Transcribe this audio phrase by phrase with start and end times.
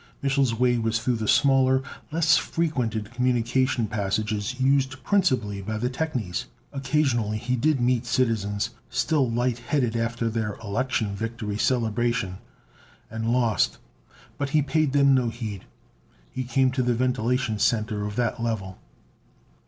[0.23, 6.47] Mich'l's way was through the smaller, less frequented communication passages used principally by the technies.
[6.73, 12.39] Occasionally he did meet citizens, still light headed after their election victory celebration,
[13.11, 13.77] and lost,
[14.39, 15.65] but he paid them no heed.
[16.31, 18.79] He came to the ventilation center of that level.